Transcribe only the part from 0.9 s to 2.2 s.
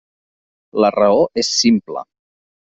raó és simple.